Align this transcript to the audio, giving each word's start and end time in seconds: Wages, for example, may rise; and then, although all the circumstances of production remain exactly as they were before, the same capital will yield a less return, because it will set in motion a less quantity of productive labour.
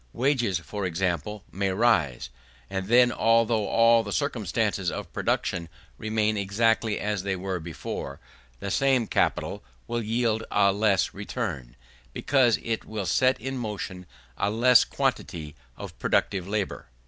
Wages, 0.13 0.57
for 0.57 0.87
example, 0.87 1.43
may 1.51 1.69
rise; 1.69 2.31
and 2.71 2.87
then, 2.87 3.11
although 3.11 3.67
all 3.67 4.01
the 4.01 4.11
circumstances 4.11 4.89
of 4.89 5.13
production 5.13 5.69
remain 5.99 6.37
exactly 6.37 6.99
as 6.99 7.21
they 7.21 7.35
were 7.35 7.59
before, 7.59 8.19
the 8.61 8.71
same 8.71 9.05
capital 9.05 9.63
will 9.87 10.01
yield 10.01 10.43
a 10.49 10.73
less 10.73 11.13
return, 11.13 11.75
because 12.13 12.57
it 12.63 12.83
will 12.83 13.05
set 13.05 13.39
in 13.39 13.59
motion 13.59 14.07
a 14.39 14.49
less 14.49 14.83
quantity 14.85 15.53
of 15.77 15.95
productive 15.99 16.47
labour. 16.47 16.87